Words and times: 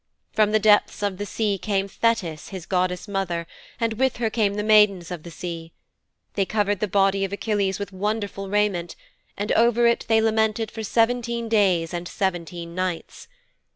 From 0.33 0.51
the 0.51 0.57
depths 0.57 1.03
of 1.03 1.19
the 1.19 1.27
sea 1.27 1.59
came 1.59 1.87
Thetis, 1.87 2.47
his 2.47 2.65
goddess 2.65 3.07
mother, 3.07 3.45
and 3.79 3.93
with 3.99 4.17
her 4.17 4.31
came 4.31 4.55
the 4.55 4.63
Maidens 4.63 5.11
of 5.11 5.21
the 5.21 5.29
Sea. 5.29 5.73
They 6.33 6.43
covered 6.43 6.79
the 6.79 6.87
body 6.87 7.23
of 7.23 7.31
Achilles 7.31 7.77
with 7.77 7.93
wonderful 7.93 8.49
raiment 8.49 8.95
and 9.37 9.51
over 9.51 9.85
it 9.85 10.05
they 10.09 10.19
lamented 10.19 10.71
for 10.71 10.81
seventeen 10.81 11.47
days 11.49 11.93
and 11.93 12.07
seventeen 12.07 12.73
nights. 12.73 13.27